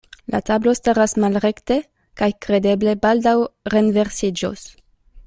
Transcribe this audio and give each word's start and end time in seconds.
La 0.35 0.39
tablo 0.49 0.71
staras 0.77 1.11
malrekte 1.23 1.77
kaj 2.21 2.29
kredeble 2.47 2.97
baldaŭ 3.05 3.35
renversiĝos. 3.75 4.65